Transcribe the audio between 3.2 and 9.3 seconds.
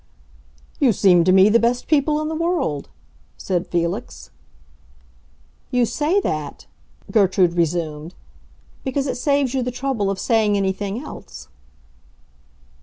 said Felix. "You say that," Gertrude resumed, "because it